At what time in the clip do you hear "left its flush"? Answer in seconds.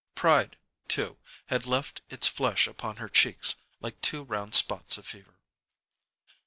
1.67-2.65